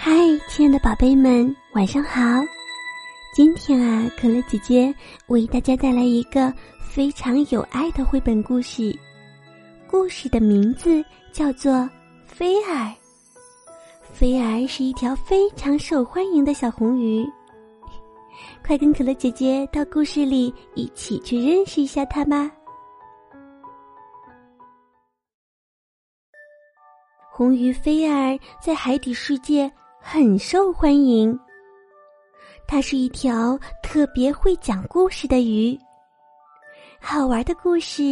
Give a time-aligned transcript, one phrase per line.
[0.00, 0.12] 嗨，
[0.48, 2.20] 亲爱的宝贝们，晚上好！
[3.34, 4.94] 今天啊，可乐姐姐
[5.26, 8.96] 为大家带来一个非常有爱的绘本故事，
[9.88, 11.72] 故事的名字叫做
[12.24, 12.86] 《菲儿》。
[14.12, 17.26] 菲儿是一条非常受欢迎的小红鱼，
[18.64, 22.48] 快跟可乐姐姐到故事里一起去认识一下它吧。
[27.32, 29.68] 红鱼菲儿在海底世界。
[30.10, 31.38] 很受欢迎。
[32.66, 35.78] 它是一条特别会讲故事的鱼。
[36.98, 38.02] 好玩的故事、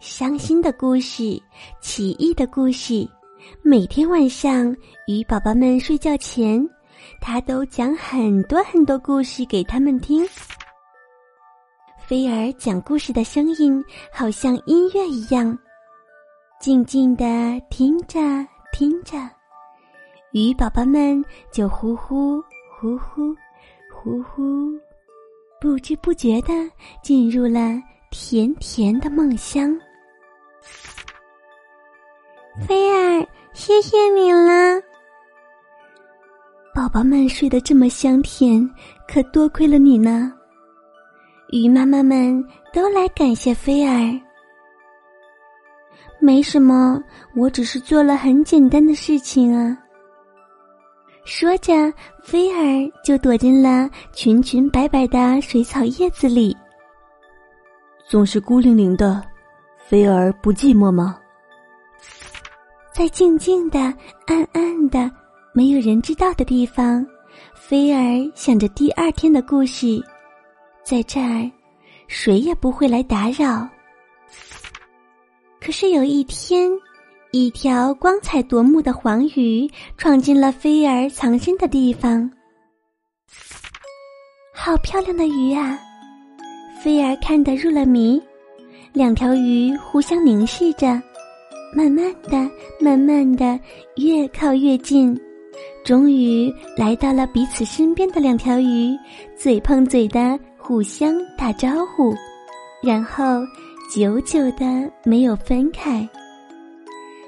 [0.00, 1.40] 伤心的故事、
[1.80, 3.08] 奇异的故事，
[3.62, 6.60] 每天晚上鱼宝宝们睡觉前，
[7.20, 10.26] 它都讲很多很多故事给他们听。
[12.04, 13.80] 菲儿讲故事的声音
[14.12, 15.56] 好像音乐一样，
[16.60, 17.24] 静静的
[17.70, 18.18] 听着
[18.72, 19.16] 听着。
[20.34, 22.42] 鱼宝宝们就呼呼
[22.76, 23.32] 呼呼
[23.88, 24.76] 呼呼，
[25.60, 26.52] 不知不觉的
[27.04, 29.72] 进入了甜甜的梦乡。
[32.66, 34.82] 菲儿，谢谢你了。
[36.74, 38.68] 宝宝们睡得这么香甜，
[39.06, 40.32] 可多亏了你呢。
[41.50, 44.20] 鱼妈妈们都来感谢菲儿。
[46.18, 47.00] 没什么，
[47.36, 49.78] 我只是做了很简单的事情啊。
[51.24, 51.72] 说着，
[52.22, 56.54] 菲儿就躲进了群群摆摆的水草叶子里。
[58.06, 59.22] 总是孤零零的，
[59.78, 61.18] 菲儿不寂寞吗？
[62.92, 63.78] 在静静的、
[64.26, 65.10] 暗暗的、
[65.54, 67.04] 没有人知道的地方，
[67.54, 69.98] 菲儿想着第二天的故事。
[70.84, 71.50] 在这儿，
[72.06, 73.66] 谁也不会来打扰。
[75.58, 76.70] 可是有一天。
[77.36, 79.68] 一条光彩夺目的黄鱼
[79.98, 82.30] 闯进了菲儿藏身的地方。
[84.54, 85.76] 好漂亮的鱼啊！
[86.80, 88.22] 菲儿看得入了迷。
[88.92, 90.86] 两条鱼互相凝视着，
[91.74, 93.58] 慢慢的、慢慢的
[93.96, 95.20] 越靠越近，
[95.84, 98.96] 终于来到了彼此身边的两条鱼，
[99.36, 102.14] 嘴碰嘴的互相打招呼，
[102.80, 103.24] 然后
[103.92, 106.08] 久久的没有分开。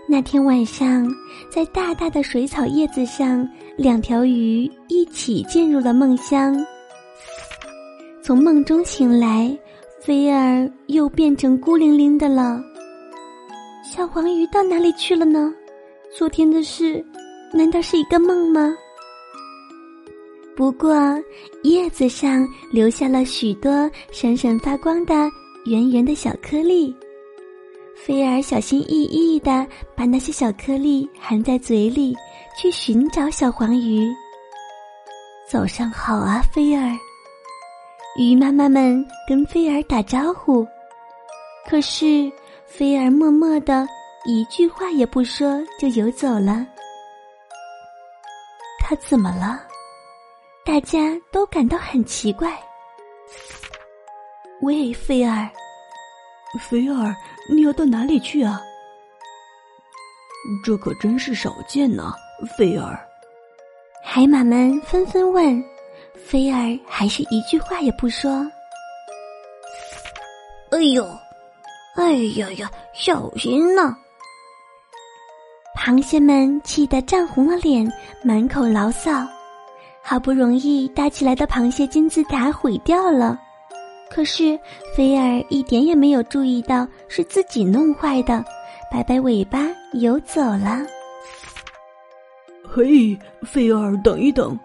[0.09, 1.05] 那天晚上，
[1.50, 3.47] 在大大的水草叶子上，
[3.77, 6.56] 两条鱼一起进入了梦乡。
[8.22, 9.56] 从梦中醒来，
[10.00, 12.62] 菲儿又变成孤零零的了。
[13.83, 15.53] 小黄鱼到哪里去了呢？
[16.17, 17.05] 昨天的事，
[17.53, 18.73] 难道是一个梦吗？
[20.56, 20.94] 不过，
[21.65, 25.28] 叶子上留下了许多闪闪发光的
[25.67, 26.94] 圆圆的小颗粒。
[28.05, 32.17] 菲儿小心翼翼的把那些小颗粒含在嘴里，
[32.57, 34.09] 去寻找小黄鱼。
[35.49, 36.93] 早上好啊，菲儿！
[38.19, 40.67] 鱼妈妈们跟菲儿打招呼，
[41.69, 42.31] 可是
[42.67, 43.87] 菲儿默默的
[44.25, 46.67] 一句话也不说就游走了。
[48.79, 49.61] 他怎么了？
[50.65, 50.99] 大家
[51.33, 52.56] 都感到很奇怪。
[54.62, 55.49] 喂，菲儿。
[56.59, 57.15] 菲儿，
[57.51, 58.61] 你要到哪里去啊？
[60.65, 62.15] 这可真是少见呢，
[62.57, 62.99] 菲儿。
[64.03, 65.62] 海马们纷纷问，
[66.15, 68.47] 菲儿还是一句话也不说。
[70.71, 71.05] 哎呦，
[71.97, 73.97] 哎呀呀，小心呐！
[75.77, 77.91] 螃蟹们气得涨红了脸，
[78.23, 79.27] 满口牢骚。
[80.03, 83.37] 好不容易搭起来的螃蟹金字塔毁掉了。
[84.09, 84.59] 可是，
[84.94, 88.44] 菲儿一点也没有注意到是自己弄坏的，
[88.91, 90.87] 摆摆尾巴游走了。
[92.62, 94.59] 嘿，菲儿，等一等，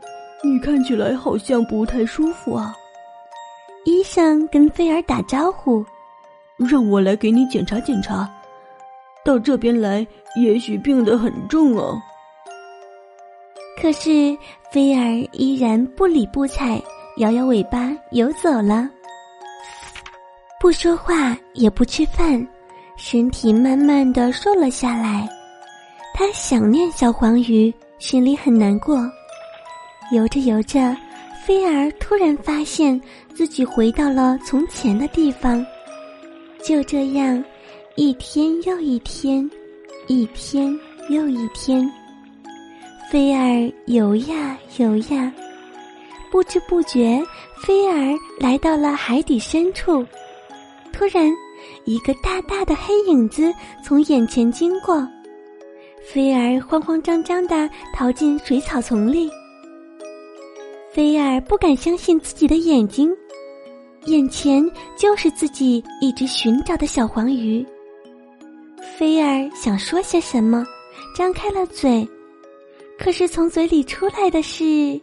[0.44, 2.74] 你看起来好像不太舒服啊。
[3.84, 5.84] 医生跟菲儿打招呼，
[6.58, 8.30] 让我来给你检查检查。
[9.26, 12.00] 到这边来，也许病得很重哦。
[13.82, 14.38] 可是，
[14.72, 16.82] 菲儿依然不理不睬，
[17.18, 18.90] 摇摇尾巴游走了。
[20.62, 22.48] 不说话，也不吃饭，
[22.96, 25.28] 身体慢慢的瘦了下来。
[26.14, 28.96] 他想念小黄鱼，心里很难过。
[30.12, 30.96] 游着游着，
[31.44, 33.02] 菲儿突然发现
[33.34, 35.66] 自己回到了从前的地方。
[36.64, 37.44] 就这样，
[37.96, 39.50] 一天又一天，
[40.06, 40.72] 一天
[41.10, 41.92] 又一天，
[43.10, 45.34] 菲儿游呀游呀，
[46.32, 47.20] 不知不觉，
[47.66, 50.06] 菲儿来到了海底深处。
[50.94, 51.32] 突然，
[51.86, 53.52] 一个大大的黑影子
[53.84, 55.08] 从眼前经过，
[56.04, 59.30] 菲儿慌慌张张的逃进水草丛里。
[60.94, 63.10] 菲儿不敢相信自己的眼睛，
[64.06, 67.66] 眼前就是自己一直寻找的小黄鱼。
[68.98, 70.66] 菲儿想说些什么，
[71.16, 72.08] 张开了嘴，
[73.00, 75.00] 可是从嘴里出来的是……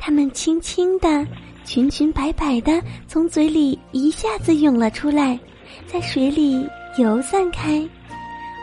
[0.00, 1.24] 他们轻轻的、
[1.64, 5.38] 裙裙摆摆的从嘴里一下子涌了出来，
[5.86, 6.68] 在水里
[6.98, 7.88] 游散开。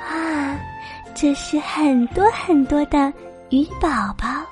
[0.08, 0.60] 啊，
[1.16, 3.12] 这是很多很多的
[3.50, 4.28] 鱼宝宝。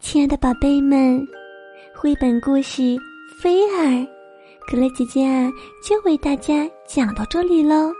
[0.00, 1.26] 亲爱的宝贝们，
[1.96, 2.82] 绘本故事
[3.42, 3.84] 《菲儿》，
[4.66, 5.50] 可乐姐姐啊，
[5.86, 7.92] 就为大家讲到这里喽。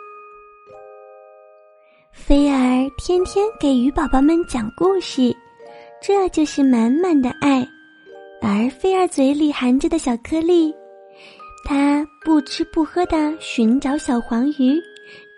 [2.24, 5.36] 菲儿天天给鱼宝宝们讲故事，
[6.00, 7.66] 这就是满满的爱。
[8.40, 10.72] 而菲儿嘴里含着的小颗粒，
[11.64, 14.80] 它不吃不喝的寻找小黄鱼，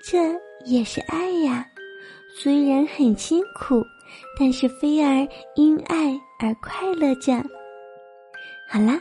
[0.04, 1.66] 这也是爱呀。
[2.36, 3.82] 虽然很辛苦。
[4.38, 5.26] 但是菲儿
[5.56, 7.32] 因爱而快乐着。
[8.68, 9.00] 好啦，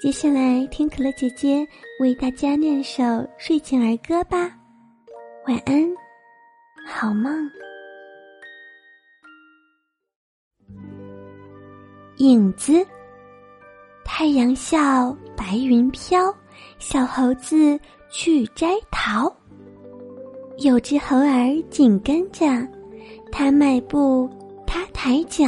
[0.00, 1.64] 接下来听可乐姐姐
[2.00, 3.02] 为大家念首
[3.38, 4.50] 睡前儿歌吧。
[5.46, 5.94] 晚安，
[6.84, 7.50] 好梦。
[12.18, 12.86] 影子，
[14.04, 16.32] 太阳笑，白云飘，
[16.78, 17.78] 小猴子
[18.10, 19.34] 去摘桃。
[20.58, 22.46] 有只猴儿紧跟着，
[23.32, 24.30] 它迈步。
[24.66, 25.46] 它抬脚，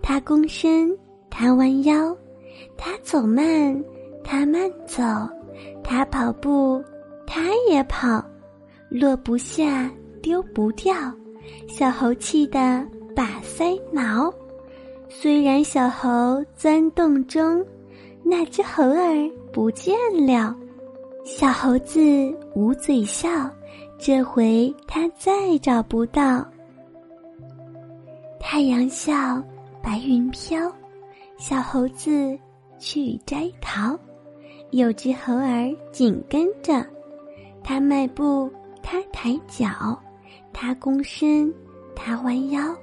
[0.00, 0.96] 他躬身，
[1.28, 2.16] 他弯腰，
[2.76, 3.84] 他走慢，
[4.22, 5.02] 他慢走，
[5.82, 6.80] 他跑步，
[7.26, 8.24] 他也跑，
[8.88, 9.90] 落不下，
[10.24, 10.94] 丢不掉，
[11.68, 12.58] 小猴气得
[13.14, 14.32] 把腮挠。
[15.06, 17.62] 虽然小猴钻洞中，
[18.22, 19.94] 那只猴儿不见
[20.26, 20.56] 了，
[21.26, 22.00] 小猴子
[22.54, 23.28] 捂嘴笑，
[23.98, 26.42] 这回他再找不到。
[28.40, 29.12] 太阳笑，
[29.82, 30.72] 白云飘，
[31.36, 32.38] 小猴子
[32.78, 33.94] 去摘桃。
[34.70, 36.82] 有只猴儿紧跟着，
[37.62, 38.50] 它迈步，
[38.82, 39.68] 它抬脚，
[40.54, 41.52] 它躬身，
[41.94, 42.74] 它弯腰，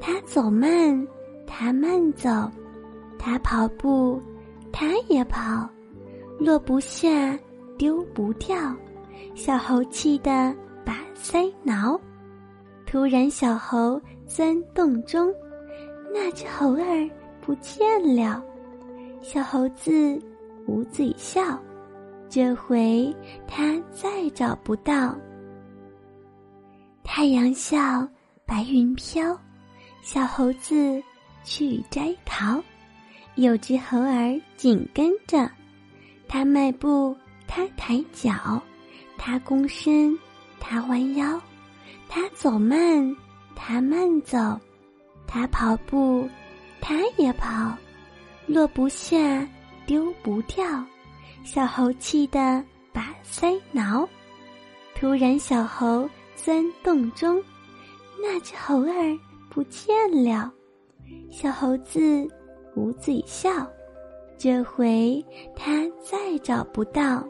[0.00, 1.06] 它走慢，
[1.46, 2.50] 它慢走，
[3.18, 4.22] 它跑步，
[4.72, 5.68] 它也跑，
[6.38, 7.36] 落不下，
[7.76, 8.56] 丢不掉，
[9.34, 10.54] 小猴气得
[10.84, 12.00] 把腮挠。
[12.86, 15.34] 突然，小猴钻洞中，
[16.14, 17.10] 那只猴儿
[17.40, 17.84] 不见
[18.16, 18.42] 了。
[19.20, 20.18] 小猴子
[20.66, 21.42] 捂嘴笑，
[22.28, 23.14] 这回
[23.46, 25.14] 它再找不到。
[27.12, 28.08] 太阳笑，
[28.46, 29.36] 白云飘，
[30.00, 31.02] 小猴子
[31.42, 32.62] 去摘桃。
[33.34, 35.50] 有只猴儿紧跟着，
[36.28, 37.16] 它迈步，
[37.48, 38.62] 它抬脚，
[39.18, 40.16] 它躬身，
[40.60, 41.38] 它弯腰。
[42.08, 43.16] 他走慢，
[43.56, 44.56] 他慢走，
[45.26, 46.30] 他跑步，
[46.80, 47.76] 他也跑，
[48.46, 49.44] 落不下，
[49.84, 50.64] 丢不掉，
[51.42, 54.08] 小猴气得把腮挠。
[54.94, 56.08] 突然，小猴
[56.42, 57.42] 钻洞中，
[58.18, 59.18] 那只猴儿
[59.50, 59.94] 不见
[60.24, 60.50] 了，
[61.30, 62.00] 小猴子
[62.76, 63.50] 捂嘴笑，
[64.38, 65.22] 这回
[65.54, 67.22] 他再找不到。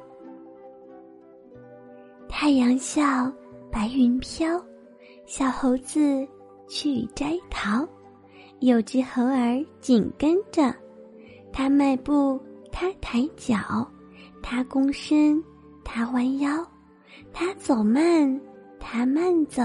[2.29, 3.03] 太阳笑，
[3.71, 4.49] 白云飘。
[5.27, 6.27] 小猴子
[6.69, 7.87] 去摘桃，
[8.61, 10.75] 有只猴儿紧跟着，
[11.53, 12.41] 它迈步，
[12.71, 13.57] 它抬脚，
[14.41, 15.43] 它躬身，
[15.85, 16.65] 它弯腰，
[17.33, 18.41] 它走慢，
[18.81, 19.63] 他慢走，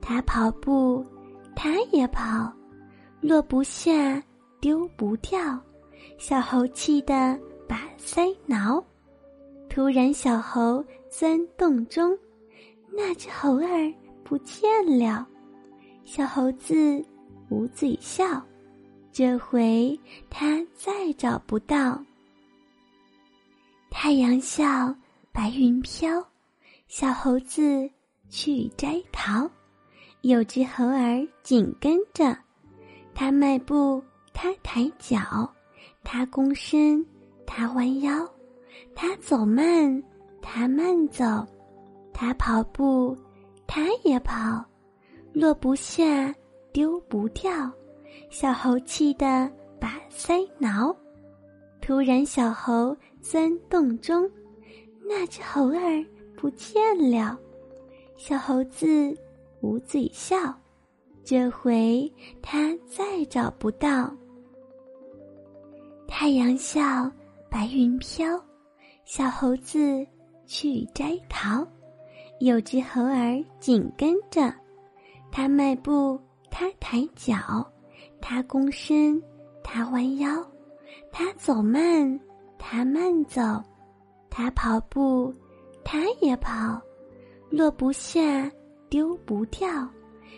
[0.00, 1.04] 他跑步，
[1.54, 2.50] 他也跑，
[3.20, 4.22] 落不下，
[4.60, 5.60] 丢不掉，
[6.16, 8.82] 小猴气得把腮挠。
[9.68, 12.16] 突然，小猴钻洞中，
[12.90, 13.92] 那只猴儿。
[14.22, 15.26] 不见了，
[16.04, 17.04] 小猴子
[17.48, 18.40] 捂嘴笑，
[19.10, 22.00] 这回他再找不到。
[23.90, 24.94] 太阳笑，
[25.32, 26.24] 白云飘，
[26.86, 27.90] 小猴子
[28.30, 29.50] 去摘桃。
[30.22, 32.36] 有只猴儿紧跟着，
[33.14, 35.50] 它迈步，它抬脚，
[36.04, 37.04] 它躬身，
[37.46, 38.26] 它弯腰，
[38.94, 40.02] 它走慢，
[40.40, 41.24] 它慢走，
[42.12, 43.16] 它跑步。
[43.66, 44.64] 它也跑，
[45.32, 46.34] 落不下，
[46.72, 47.50] 丢不掉，
[48.28, 49.48] 小猴气得
[49.80, 50.94] 把腮挠。
[51.80, 54.28] 突然，小猴钻洞中，
[55.08, 56.04] 那只猴儿
[56.36, 57.38] 不见了，
[58.22, 59.16] 小猴子
[59.62, 60.36] 捂嘴笑，
[61.24, 62.12] 这回
[62.42, 64.14] 它再找不到。
[66.06, 67.10] 太阳笑，
[67.48, 68.38] 白云飘，
[69.06, 70.06] 小猴子
[70.44, 71.66] 去摘桃。
[72.40, 74.54] 有只猴儿紧跟着，
[75.32, 77.66] 它迈步，它抬脚，
[78.20, 79.20] 它躬身，
[79.64, 80.28] 它弯腰，
[81.10, 82.20] 它走慢，
[82.58, 83.40] 它慢走，
[84.28, 85.34] 它跑步，
[85.82, 86.78] 它也跑，
[87.50, 88.50] 落不下，
[88.88, 89.68] 丢不掉。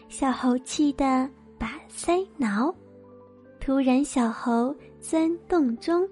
[0.09, 1.29] 小猴气得
[1.59, 2.75] 把腮挠。
[3.61, 6.09] 突然，小猴钻洞中，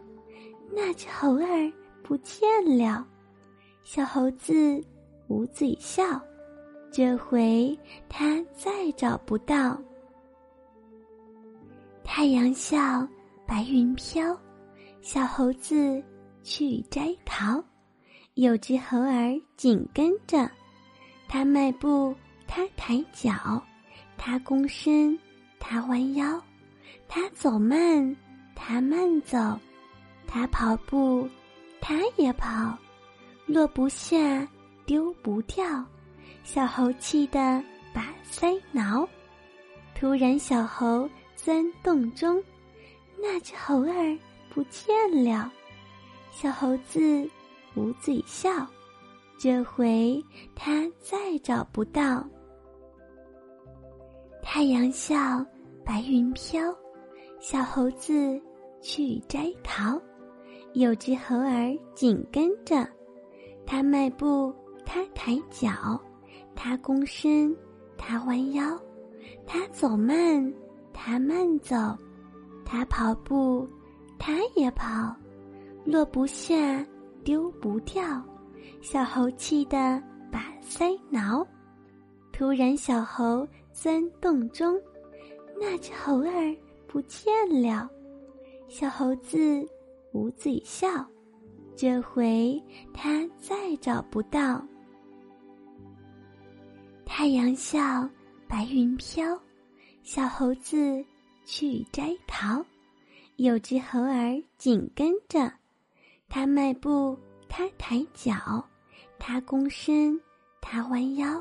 [0.70, 3.04] 那只猴儿不见了。
[3.82, 4.80] 小猴子。
[5.30, 6.20] 捂嘴笑，
[6.90, 7.78] 这回
[8.08, 9.80] 他再找不到。
[12.02, 13.06] 太阳笑，
[13.46, 14.36] 白云飘，
[15.00, 16.02] 小猴子
[16.42, 17.62] 去摘桃。
[18.34, 20.50] 有只猴儿紧跟着，
[21.32, 22.12] 它迈步，
[22.48, 23.62] 它抬脚，
[24.18, 25.16] 它躬身，
[25.60, 26.42] 它弯腰，
[27.06, 28.16] 它走慢，
[28.56, 29.56] 它慢走，
[30.26, 31.30] 它跑步，
[31.80, 32.76] 它也跑，
[33.46, 34.18] 落不下。
[34.86, 35.84] 丢不掉，
[36.42, 37.62] 小猴气得
[37.94, 39.08] 把腮挠。
[39.94, 42.42] 突然，小猴钻洞中，
[43.16, 44.18] 那只猴儿
[44.52, 44.92] 不见
[45.24, 45.48] 了。
[46.32, 47.30] 小猴子
[47.76, 48.66] 捂嘴笑，
[49.42, 50.22] 这回
[50.54, 52.22] 他再找不到。
[54.42, 55.16] 太阳笑，
[55.82, 56.60] 白云飘，
[57.40, 58.38] 小猴子
[58.82, 59.98] 去摘桃。
[60.74, 62.86] 有只猴儿紧跟着，
[63.66, 64.54] 他迈步。
[64.84, 65.98] 他抬脚，
[66.54, 67.56] 他躬身，
[67.96, 68.78] 他弯腰，
[69.46, 70.52] 他走慢，
[70.92, 71.76] 他慢走，
[72.64, 73.66] 他跑步，
[74.18, 75.16] 他也跑，
[75.84, 76.84] 落不下，
[77.24, 78.22] 丢不掉。
[78.80, 81.46] 小猴气得把腮挠。
[82.32, 84.80] 突然，小猴钻洞中，
[85.60, 86.56] 那只猴儿
[86.86, 87.32] 不见
[87.62, 87.88] 了。
[88.68, 89.38] 小猴子
[90.12, 90.88] 捂嘴笑，
[91.76, 92.62] 这回
[92.94, 94.64] 他再找不到。
[97.04, 98.08] 太阳笑，
[98.48, 99.38] 白云飘，
[100.02, 101.04] 小猴子
[101.44, 102.64] 去摘桃。
[103.36, 105.52] 有只猴儿紧跟着，
[106.28, 107.18] 它迈步，
[107.48, 108.64] 它抬脚，
[109.20, 110.18] 它躬身，
[110.60, 111.40] 它弯腰，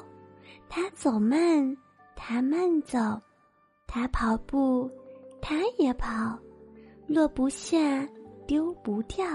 [0.68, 1.76] 它走慢，
[2.16, 3.00] 它慢走，
[3.88, 4.92] 它跑步，
[5.42, 6.38] 它也跑，
[7.08, 8.08] 落不下，
[8.46, 9.26] 丢不掉。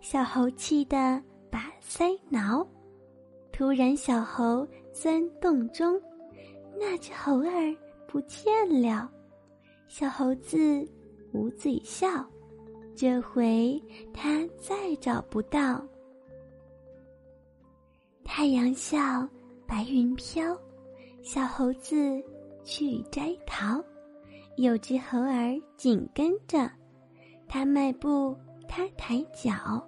[0.00, 2.66] 小猴气得把腮挠。
[3.52, 6.00] 突然，小猴钻洞中，
[6.78, 7.76] 那只猴儿
[8.08, 9.10] 不见了。
[9.86, 10.58] 小猴子
[11.32, 12.08] 捂嘴笑，
[12.94, 13.80] 这回
[14.12, 15.86] 他再找不到。
[18.36, 19.26] 太阳笑，
[19.66, 20.54] 白云飘，
[21.22, 22.22] 小猴子
[22.62, 23.82] 去摘桃。
[24.58, 26.70] 有只猴儿紧跟着，
[27.48, 28.36] 它迈步，
[28.68, 29.82] 它抬脚，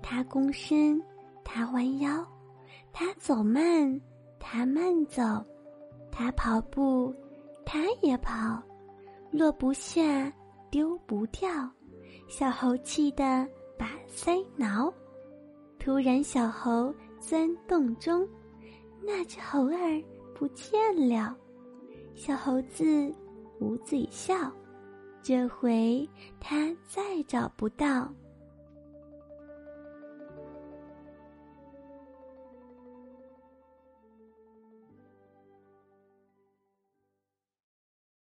[0.00, 0.98] 它躬身，
[1.44, 2.26] 它弯腰。
[2.90, 4.00] 他走慢，
[4.38, 5.22] 他慢走，
[6.10, 7.14] 他跑步，
[7.66, 8.62] 他也跑，
[9.30, 10.32] 落不下，
[10.70, 11.50] 丢不掉。
[12.30, 14.90] 小猴气得把腮挠。
[15.78, 18.26] 突然，小猴钻洞中，
[19.02, 20.02] 那只猴儿
[20.34, 20.74] 不见
[21.08, 21.36] 了。
[22.14, 23.14] 小猴子
[23.60, 24.50] 捂嘴笑，
[25.22, 26.08] 这回
[26.40, 28.12] 他再找不到。